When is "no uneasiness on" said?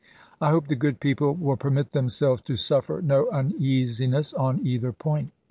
3.03-4.65